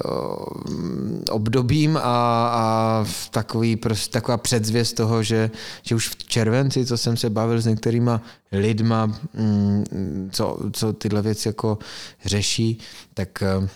[1.31, 2.01] obdobím a,
[2.47, 5.51] a takový, prostě, taková předzvěst toho, že,
[5.83, 11.21] že už v červenci, co jsem se bavil s některýma lidma, mm, co, co tyhle
[11.21, 11.77] věci jako
[12.25, 12.79] řeší,
[13.13, 13.69] tak eh,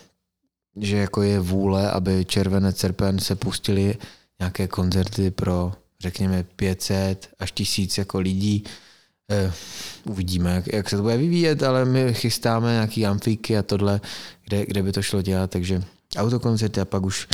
[0.75, 3.97] že jako je vůle, aby Červenec Serpen se pustili
[4.39, 8.63] nějaké koncerty pro řekněme 500 až 1000 jako lidí.
[9.31, 9.51] Eh,
[10.03, 14.01] uvidíme, jak, jak se to bude vyvíjet, ale my chystáme nějaký amfíky a tohle,
[14.45, 15.83] kde, kde by to šlo dělat, takže
[16.17, 17.27] autokoncerty a pak už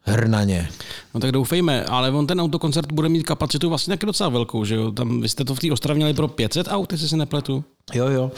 [0.00, 0.68] hrnaně.
[1.14, 4.74] No tak doufejme, ale on ten autokoncert bude mít kapacitu vlastně taky docela velkou, že
[4.74, 4.92] jo?
[4.92, 7.64] Tam vy jste to v té Ostravě měli pro 500 aut, jestli se nepletu.
[7.94, 8.32] Jo, jo.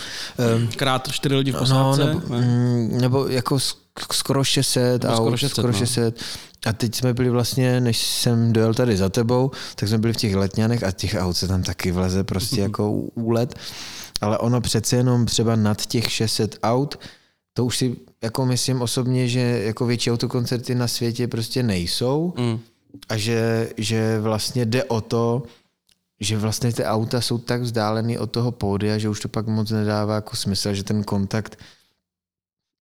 [0.57, 2.05] Um, Krát čtyři lidi v no, posádce.
[2.05, 2.40] nebo, ne?
[2.40, 3.59] mm, nebo jako
[4.13, 5.79] skoro 600 Nebo aut, skoro skoro 600, 600, skoro no.
[5.79, 6.21] 600.
[6.67, 10.17] A teď jsme byli vlastně, než jsem dojel tady za tebou, tak jsme byli v
[10.17, 13.55] těch letňanech a těch aut se tam taky vleze prostě jako úlet.
[14.21, 16.99] Ale ono přece jenom třeba nad těch 600 aut,
[17.55, 22.59] to už si jako myslím osobně, že jako větší autokoncerty na světě prostě nejsou Mm.
[23.09, 25.43] a že, že vlastně jde o to,
[26.21, 29.71] že vlastně ty auta jsou tak vzdálený od toho pódia, že už to pak moc
[29.71, 31.59] nedává jako smysl, že ten kontakt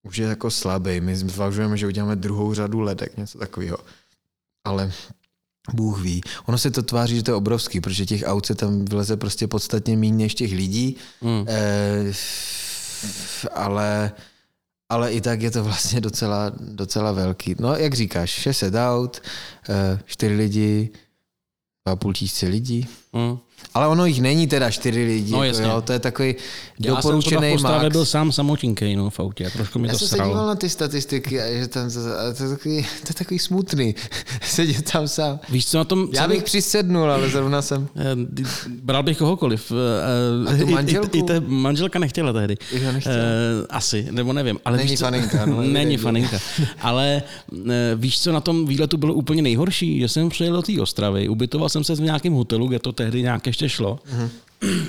[0.04, 1.02] už je jako slabý.
[1.02, 3.78] My zvažujeme, že uděláme druhou řadu ledek, něco takového.
[4.64, 4.92] Ale
[5.74, 6.22] Bůh ví.
[6.46, 9.48] Ono se to tváří, že to je obrovský, protože těch aut se tam vyleze prostě
[9.48, 10.98] podstatně méně než těch lidí.
[11.22, 11.46] Mm.
[11.48, 12.14] Eh,
[13.54, 14.12] ale,
[14.90, 17.56] ale i tak je to vlastně docela, docela velký.
[17.60, 19.22] No, jak říkáš, 600 aut,
[19.70, 20.90] eh, 4 lidi,
[21.86, 22.88] 2,5 tisíce lidí.
[23.14, 23.38] Mm.
[23.74, 25.32] Ale ono jich není teda 4 lidi.
[25.32, 25.72] No, jako, jasně.
[25.74, 26.36] jo, to je takový
[26.80, 27.94] Já jsem doporučený Ostravě max.
[27.94, 30.48] byl sám samotinkej no, v autě, trošku mi Já to jsem se díval sralo.
[30.48, 33.96] na ty statistiky a že tam to, a to, je takový, to je takový smutný.
[34.42, 35.40] Sedět tam sám.
[35.50, 36.08] Víš, co na tom...
[36.14, 37.88] Já bych přisednul, ale zrovna jsem...
[37.96, 38.16] Eh,
[38.84, 39.72] Bral bych kohokoliv.
[39.72, 41.18] eh, A tu i- i- manželku?
[41.18, 42.58] I, i, te manželka nechtěla tehdy.
[42.94, 43.16] Nechtěla.
[43.16, 44.60] Eh, asi, nebo nevím.
[44.66, 46.40] Ale Není víš, co, faninka, no, Není faninka.
[46.82, 47.24] Ale
[47.70, 50.00] eh, víš, co na tom výletu bylo úplně nejhorší?
[50.00, 53.22] Že jsem přijel do té Ostravy, ubytoval jsem se v nějakém hotelu, kde to tehdy
[53.22, 54.00] nějak ještě šlo.
[54.12, 54.30] Mhm.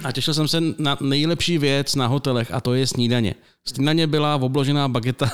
[0.05, 3.35] A těšil jsem se na nejlepší věc na hotelech a to je snídaně.
[3.69, 5.31] Snídaně byla obložená bageta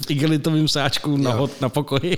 [0.00, 1.36] v igelitovém sáčku na, Jo.
[1.36, 2.16] hot, na pokoji.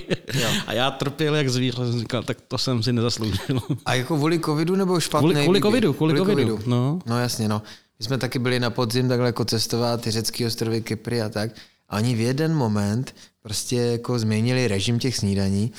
[0.67, 1.77] A já trpěl jak zvíře.
[1.77, 3.61] Jsem říkal, tak to jsem si nezasloužil.
[3.85, 6.99] A jako kvůli covidu nebo špatný Kvůli- kvůli covidu, kvůli covidu, no.
[7.05, 7.61] no jasně, no.
[7.99, 11.51] My jsme taky byli na podzim takhle jako cestovat ty řecké ostrovy Kypry a tak.
[11.89, 15.71] A oni v jeden moment prostě jako změnili režim těch snídaní,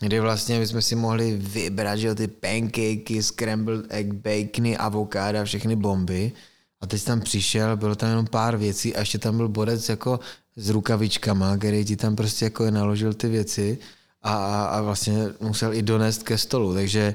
[0.00, 5.44] kdy vlastně my jsme si mohli vybrat, že jo, ty pancakey, scrambled egg, bacony, avokáda,
[5.44, 6.32] všechny bomby.
[6.80, 10.20] A teď tam přišel, bylo tam jenom pár věcí a ještě tam byl borec jako
[10.56, 13.78] s rukavičkama, který ti tam prostě jako naložil ty věci
[14.22, 17.14] a, a, a vlastně musel i donést ke stolu, takže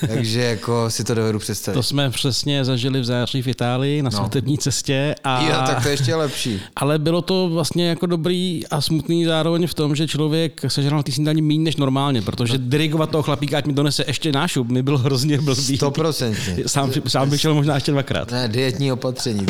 [0.08, 1.74] takže jako si to dovedu představit.
[1.76, 4.16] To jsme přesně zažili v září v Itálii na No.
[4.18, 5.14] svatební cestě.
[5.24, 5.42] A...
[5.42, 6.60] Jo, tak to je ještě lepší.
[6.76, 11.02] Ale bylo to vlastně jako dobrý a smutný zároveň v tom, že člověk sežral na
[11.02, 12.64] ty snídaní méně než normálně, protože No.
[12.68, 15.76] dirigovat toho chlapíka, ať mi donese ještě nášup, mi bylo hrozně blbý.
[15.76, 16.56] Stoprocentně.
[16.66, 18.30] Sám, sám bych šel možná ještě dvakrát.
[18.30, 19.46] Ne, dietní opatření.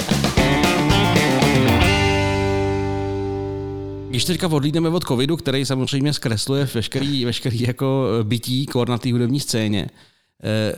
[4.11, 9.13] Když teďka odlídneme od covidu, který samozřejmě zkresluje veškerý, veškerý jako bytí kor na té
[9.13, 9.87] hudební scéně,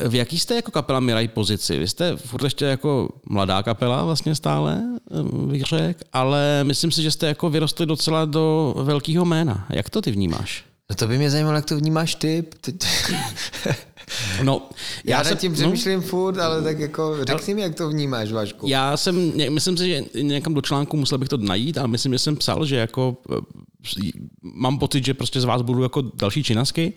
[0.09, 1.79] v jaký jste jako kapela Miraj pozici?
[1.79, 7.03] Vy jste furt ještě jako mladá kapela vlastně stále, eh, bych řekl, ale myslím si,
[7.03, 9.67] že jste jako vyrostli docela do velkého jména.
[9.71, 10.65] Jak to ty vnímáš?
[10.91, 12.45] No to by mě zajímalo, jak to vnímáš ty.
[14.43, 14.69] No,
[15.05, 15.57] já, já nad tím no.
[15.57, 18.67] přemýšlím no, furt, ale tak jako řekni mi, jak to vnímáš, Vašku.
[18.69, 22.19] Já jsem, myslím si, že někam do článku musel bych to najít a myslím, že
[22.19, 24.11] jsem psal, že jako eh,
[24.43, 26.93] mám pocit, že prostě z vás budu jako další činasky,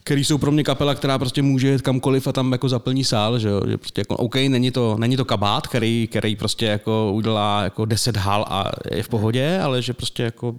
[0.00, 3.38] který jsou pro mě kapela, která prostě může jít kamkoliv a tam jako zaplní sál,
[3.38, 7.12] že jo, že prostě jako, OK, není to, není to kabát, který, který prostě jako
[7.12, 10.54] udělá jako 10 hal a je v pohodě, ale že prostě jako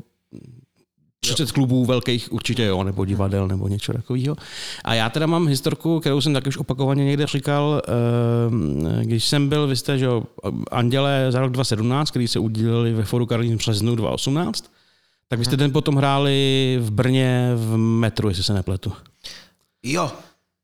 [1.19, 4.35] 30 klubů velkých určitě jo, nebo divadel, nebo něco takového.
[4.83, 9.49] A já teda mám historku, kterou jsem taky už opakovaně někde říkal, ehm, když jsem
[9.49, 10.23] byl, vy jste, že jo,
[10.71, 14.71] Anděle za rok 2017, který se udělali ve Foru Karlín březnu 2018,
[15.29, 18.93] tak vy jste ten potom hráli v Brně v metru, jestli se nepletu.
[19.83, 20.11] Jo,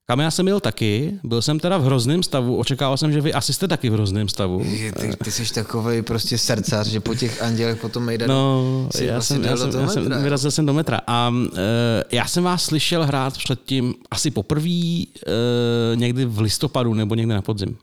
[0.07, 3.33] kam já jsem byl taky, byl jsem teda v hrozném stavu, očekával jsem, že vy
[3.33, 4.59] asi jste taky v hrozném stavu.
[4.99, 9.35] Ty, ty jsi takový prostě srdcař, že po těch andělech potom jde No, já vlastně
[9.35, 11.47] jsem, já, jsem, já jsem vyrazil jsem do metra a uh,
[12.11, 17.41] já jsem vás slyšel hrát předtím asi poprvé uh, někdy v listopadu nebo někdy na
[17.41, 17.77] podzim.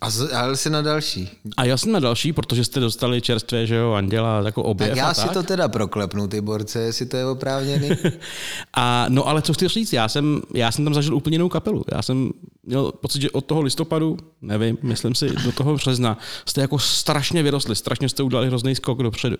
[0.00, 0.08] A
[0.44, 1.30] jel jsi na další.
[1.56, 4.98] A já jsem na další, protože jste dostali čerstvé, že jo, Anděla, jako objev Tak
[4.98, 5.32] já si tak.
[5.32, 7.90] to teda proklepnu, ty borce, jestli to je oprávněný.
[8.74, 11.84] a no ale co chci říct, já jsem, já jsem tam zažil úplně jinou kapelu.
[11.92, 12.30] Já jsem
[12.62, 17.42] měl pocit, že od toho listopadu, nevím, myslím si, do toho března, jste jako strašně
[17.42, 19.36] vyrostli, strašně jste udělali hrozný skok dopředu.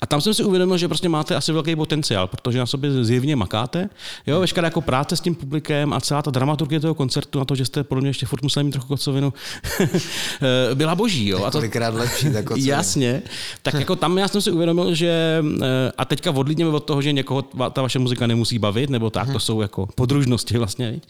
[0.00, 3.36] A tam jsem si uvědomil, že prostě máte asi velký potenciál, protože na sobě zjevně
[3.36, 3.88] makáte.
[4.26, 7.54] Jo, veškerá jako práce s tím publikem a celá ta dramaturgie toho koncertu na to,
[7.54, 9.32] že jste podle mě ještě furt museli mít trochu kocovinu,
[10.74, 11.28] byla boží.
[11.28, 11.44] Jo.
[11.44, 12.76] A to, Kolikrát lepší ta kocovina.
[12.76, 13.22] Jasně.
[13.62, 17.12] Tak jako tam já jsem si uvědomil, že eh, a teďka odlídněme od toho, že
[17.12, 19.40] někoho ta vaše muzika nemusí bavit, nebo tak, to mhm.
[19.40, 21.00] jsou jako podružnosti vlastně.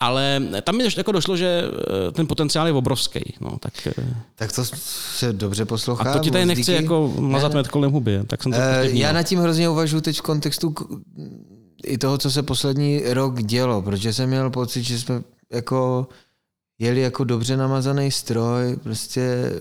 [0.00, 1.64] Ale tam mi jako došlo, že
[2.08, 3.34] eh, ten potenciál je obrovský.
[3.40, 6.10] No, tak, eh, tak to se dobře poslouchá.
[6.10, 9.12] A to ti tady nechci jako mazat met kolem huby tak jsem to uh, Já
[9.12, 10.74] nad tím hrozně uvažuji teď v kontextu
[11.84, 16.08] i toho, co se poslední rok dělo, protože jsem měl pocit, že jsme jako
[16.78, 19.52] jeli jako dobře namazaný stroj, prostě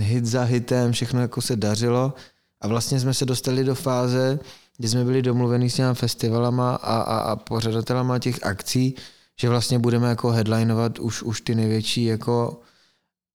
[0.00, 2.14] hit za hitem, všechno jako se dařilo.
[2.60, 4.38] A vlastně jsme se dostali do fáze,
[4.76, 8.94] kdy jsme byli domluveni s těma festivalama a, a, a pořadatelama těch akcí,
[9.40, 12.60] že vlastně budeme jako headlinovat už, už ty největší jako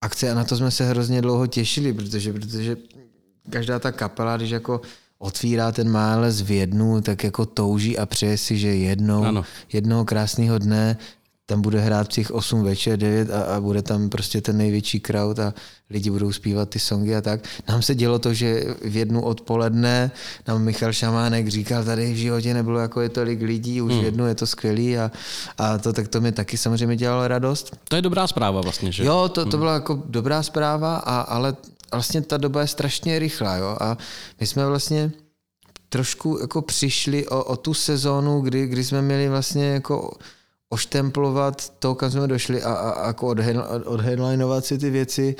[0.01, 0.31] akce.
[0.31, 2.77] A na to jsme se hrozně dlouho těšili, protože, protože
[3.49, 4.81] každá ta kapela, když jako
[5.19, 9.43] otvírá ten mález v jednu, tak jako touží a přeje si, že jednou, ano.
[9.73, 10.97] jednoho krásného dne
[11.49, 15.39] tam bude hrát těch 8 večer, 9 a, a bude tam prostě ten největší crowd
[15.39, 15.53] a
[15.89, 17.41] lidi budou zpívat ty songy a tak.
[17.69, 20.11] Nám se dělo to, že v jednu odpoledne
[20.47, 24.01] nám Michal Šamánek říkal, tady v životě nebylo jako je tolik lidí, už hmm.
[24.01, 25.11] v jednu je to skvělý a,
[25.57, 27.77] a to tak to mi taky samozřejmě dělalo radost.
[27.87, 29.05] To je dobrá zpráva vlastně, že?
[29.05, 29.59] Jo, to, to hmm.
[29.59, 31.55] byla jako dobrá zpráva, a, ale
[31.91, 33.97] vlastně ta doba je strašně rychlá, jo, a
[34.39, 35.11] my jsme vlastně
[35.89, 40.11] trošku jako přišli o, o tu sezónu, kdy, kdy jsme měli vlastně jako
[40.69, 43.27] oštemplovat to, kam jsme došli a, a, a jako
[43.85, 45.35] odheadlinovat si ty věci,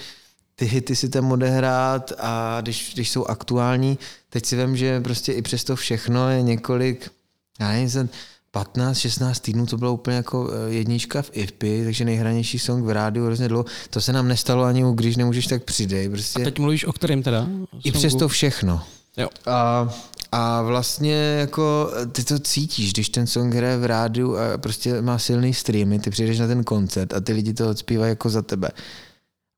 [0.55, 5.33] ty hity si tam odehrát a když, když jsou aktuální, teď si vím, že prostě
[5.33, 7.12] i přes to všechno je několik,
[7.59, 8.09] já nevím,
[8.53, 13.25] 15-16 týdnů to bylo úplně jako eh, jednička v IFPy, takže nejhranější song v rádiu
[13.25, 13.65] hrozně dlouho.
[13.89, 16.09] To se nám nestalo ani u Když nemůžeš, tak přidej.
[16.09, 16.41] Prostě.
[16.41, 17.43] A teď mluvíš o kterém teda?
[17.43, 17.67] Songu?
[17.83, 18.81] I přes to všechno.
[19.17, 19.29] Jo.
[19.45, 19.89] A,
[20.31, 25.19] a vlastně jako ty to cítíš, když ten song hraje v rádiu a prostě má
[25.19, 28.69] silný streamy, ty přijdeš na ten koncert a ty lidi to odspívají jako za tebe.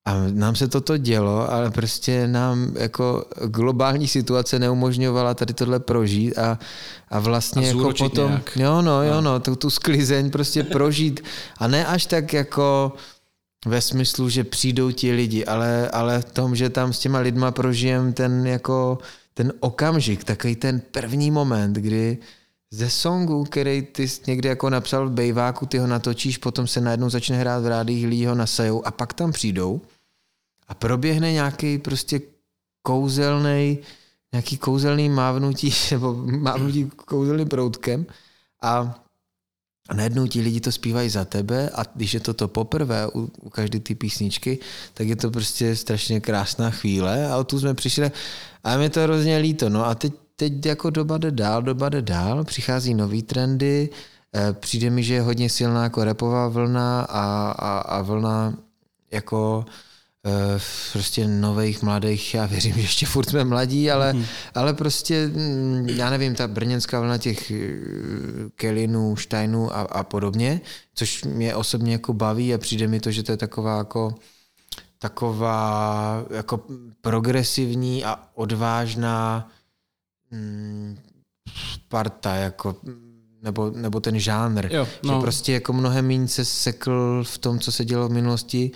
[0.06, 6.38] A nám se toto dělo, ale prostě nám jako globální situace neumožňovala tady tohle prožít
[6.38, 6.60] a,
[7.10, 8.58] a vlastně a jako potom, nějak.
[8.58, 11.24] jo no, jo no, no tu, tu sklizeň prostě prožít
[11.58, 12.94] a ne až tak jako
[13.66, 17.52] ve smyslu, že přijdou ti lidi, ale, ale v tom, že tam s těma lidma
[17.52, 18.98] prožijem ten jako
[19.34, 22.18] ten okamžik, takový ten první moment, kdy
[22.72, 27.10] ze songu, který ty někde jako napsal v bejváku, ty ho natočíš, potom se najednou
[27.10, 29.82] začne hrát v rádích, lidi ho nasajou a pak tam přijdou
[30.68, 32.22] a proběhne nějaký prostě
[32.82, 33.80] kouzelný,
[34.34, 38.06] nějaký kouzelný mávnutí, nebo mávnutí kouzelným proutkem
[38.62, 39.02] a
[39.90, 43.32] a najednou ti lidi to zpívají za tebe a když je to to poprvé u,
[43.42, 44.60] u každé ty písničky,
[44.94, 48.12] tak je to prostě strašně krásná chvíle a o tu jsme přišli
[48.64, 49.70] a mě to hrozně líto.
[49.70, 53.90] No a teď, teď jako doba jde dál, doba jde dál, přichází nový trendy,
[54.36, 58.54] eh, přijde mi, že je hodně silná jako repová vlna a, a, a vlna
[59.12, 59.66] jako
[60.26, 60.60] Eh,
[60.92, 64.26] prostě nových, mladých, já věřím, že ještě furt jsme mladí, ale, mm.
[64.56, 67.80] ale prostě, mm, já nevím, ta brněnská vlna těch eh,
[68.56, 70.62] Kelinů, Steinů a, a podobně,
[70.94, 74.16] což mě osobně jako baví a přijde mi to, že to je taková jako
[75.00, 76.64] taková jako
[77.02, 79.50] progresivní a odvážná
[80.32, 80.98] mm,
[81.88, 82.76] parta, jako
[83.42, 84.74] nebo, nebo ten žánr.
[84.74, 85.14] Jo, no.
[85.14, 88.72] Že prostě jako mnohem méně se sekl v tom, co se dělo v minulosti,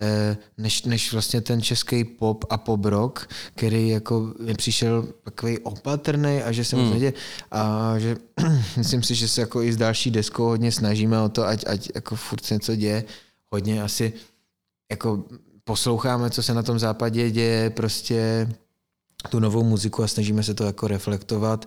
[0.00, 5.58] eh, než, než vlastně ten český pop a pop rock, který jako mi přišel takový
[5.58, 7.12] opatrný a že se moc Hmm.
[7.50, 8.16] A že
[8.76, 11.88] myslím si, že se jako i s další deskou hodně snažíme o to, ať, ať
[11.94, 13.04] jako furt se něco děje.
[13.52, 14.12] Hodně asi
[14.90, 15.24] jako
[15.64, 18.48] posloucháme, co se na tom západě děje, prostě
[19.28, 21.64] tu novou muziku a snažíme se to jako reflektovat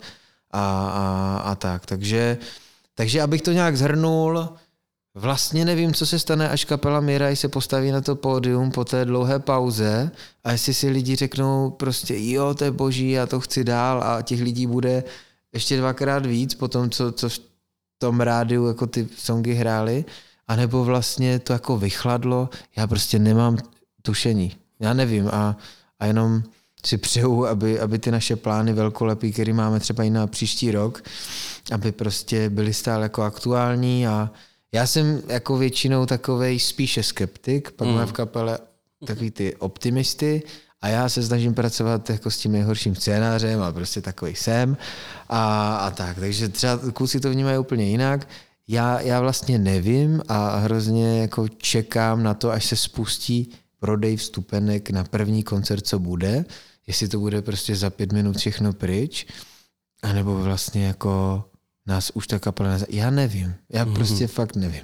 [0.52, 1.86] a, a, a tak.
[1.86, 2.38] Takže,
[2.96, 4.50] takže abych to nějak zhrnul,
[5.16, 9.06] vlastně nevím, co se stane, až kapela Miraj se postaví na to pódium po té
[9.06, 10.12] dlouhé pauze
[10.44, 14.22] a jestli si lidi řeknou prostě jo, to je boží, já to chci dál a
[14.22, 15.04] těch lidí bude
[15.54, 17.40] ještě dvakrát víc po tom, co, co v
[17.98, 20.06] tom rádiu jako ty songy hrály,
[20.48, 23.58] anebo vlastně to jako vychladlo, já prostě nemám
[24.02, 24.56] tušení.
[24.80, 25.58] Já nevím a,
[26.00, 26.44] a jenom
[26.88, 31.04] si přeju, aby, aby ty naše plány velkolepý, které máme třeba i na příští rok,
[31.72, 34.32] aby prostě byly stále jako aktuální a
[34.72, 37.94] já jsem jako většinou takovej spíše skeptik, pak mm.
[37.94, 38.60] máme v kapele
[39.06, 40.44] takový ty optimisty
[40.82, 44.78] a já se snažím pracovat jako s tím nejhorším scénářem a prostě takový jsem
[45.30, 46.20] a, a tak.
[46.20, 48.28] Takže třeba kluci to vnímají úplně jinak.
[48.68, 54.90] Já, já vlastně nevím a hrozně jako čekám na to, až se spustí prodej vstupenek
[54.90, 56.46] na první koncert, co bude.
[56.88, 59.26] Jestli to bude prostě za pět minut všechno pryč,
[60.04, 61.44] anebo vlastně jako
[61.88, 62.86] nás už ta kapela neza...
[62.90, 63.56] Já nevím.
[63.74, 63.94] Já Mhm.
[63.94, 64.84] prostě fakt nevím.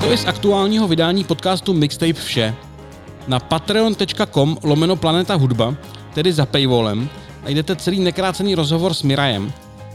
[0.00, 2.54] To je z aktuálního vydání podcastu Mixtape vše.
[3.28, 5.74] Na patreon.com lomeno Planeta Hudba,
[6.14, 7.08] tedy za paywallem,
[7.44, 9.52] najdete celý nekrácený rozhovor s Mirajem.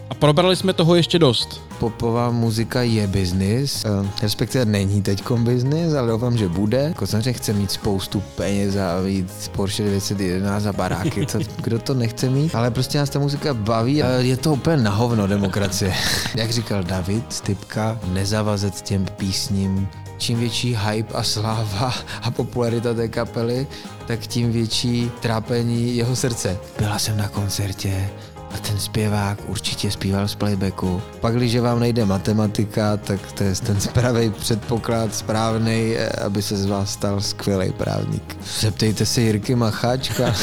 [0.09, 1.61] A probrali jsme toho ještě dost.
[1.79, 6.77] Popová muzika je biznis, eh, respektive není teďkom biznis, ale doufám, že bude.
[6.77, 11.93] Jako samozřejmě chce mít spoustu peněz a mít Porsche 911 a baráky, to, kdo to
[11.93, 15.93] nechce mít, ale prostě nás ta muzika baví a je to úplně na hovno demokracie.
[16.35, 19.87] Jak říkal David Stypka, nezavazet těm písním
[20.17, 23.67] čím větší hype a sláva a popularita té kapely,
[24.07, 26.57] tak tím větší trápení jeho srdce.
[26.79, 28.09] Byla jsem na koncertě,
[28.55, 31.01] a ten zpěvák určitě zpíval z playbacku.
[31.19, 36.57] Pak, když vám nejde matematika, tak to je ten pravý předpoklad správný, eh, aby se
[36.57, 38.37] z vás stal skvělý právník.
[38.59, 40.33] Zeptejte se Jirky Macháčka.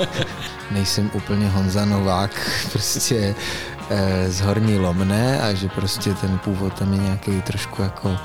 [0.70, 3.34] Nejsem úplně Honza Novák, prostě
[4.28, 8.16] z Horní Lomné a že prostě ten původ tam je nějaký trošku jako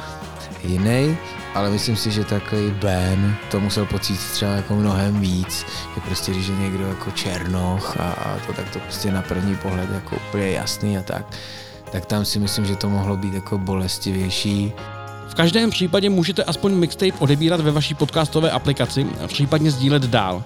[0.64, 1.18] jiný,
[1.56, 6.32] ale myslím si, že takový Ben to musel pocítit třeba jako mnohem víc, že prostě
[6.32, 10.16] když je někdo jako černoch a, a to tak to prostě na první pohled jako
[10.16, 11.26] úplně jasný a tak,
[11.92, 14.74] tak tam si myslím, že to mohlo být jako bolestivější.
[15.28, 20.44] V každém případě můžete aspoň mixtape odebírat ve vaší podcastové aplikaci případně sdílet dál.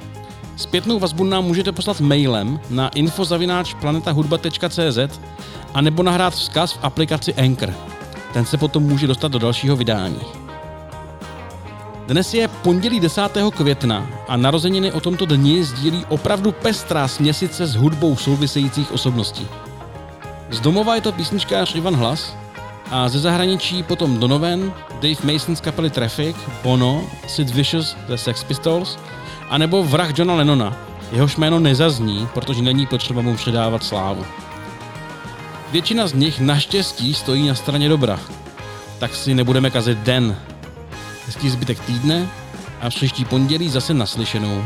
[0.56, 5.20] Zpětnou vazbu nám můžete poslat mailem na info.planetahudba.cz
[5.74, 7.74] a nebo nahrát vzkaz v aplikaci Anchor.
[8.34, 10.22] Ten se potom může dostat do dalšího vydání.
[12.08, 13.22] Dnes je pondělí 10.
[13.56, 19.48] května a narozeniny o tomto dni sdílí opravdu pestrá směsice s hudbou souvisejících osobností.
[20.50, 22.36] Z domova je to písničkář Ivan Hlas
[22.92, 28.44] a ze zahraničí potom Donovan, Dave Mason z kapely Traffic, Bono, Sid Vicious ze Sex
[28.44, 28.98] Pistols
[29.50, 30.78] a nebo vrah Johna Lennona.
[31.12, 34.26] Jehož jméno nezazní, protože není potřeba mu předávat slávu.
[35.72, 38.20] Většina z nich naštěstí stojí na straně dobra.
[39.00, 40.38] Tak si nebudeme kazit den.
[41.26, 42.28] Hezký zbytek týdne
[42.82, 44.66] a příští pondělí zase naslyšenou.